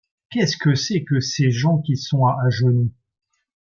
Qu’est-ce 0.31 0.57
que 0.57 0.73
c’est 0.73 1.03
que 1.03 1.19
ces 1.19 1.51
gens 1.51 1.79
qui 1.79 1.95
sont 1.95 2.25
à 2.25 2.49
genoux? 2.49 2.91